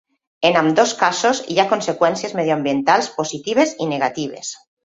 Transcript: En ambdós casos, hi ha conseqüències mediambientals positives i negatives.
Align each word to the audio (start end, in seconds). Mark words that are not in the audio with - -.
En 0.47 0.55
ambdós 0.61 0.93
casos, 1.01 1.41
hi 1.55 1.59
ha 1.63 1.67
conseqüències 1.75 2.35
mediambientals 2.39 3.13
positives 3.21 3.79
i 3.87 3.91
negatives. 3.97 4.55